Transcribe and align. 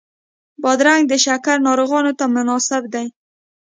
بادرنګ 0.61 1.03
د 1.07 1.13
شکر 1.25 1.57
ناروغانو 1.67 2.11
ته 2.19 2.25
مناسب 2.35 2.83
دی. 2.93 3.05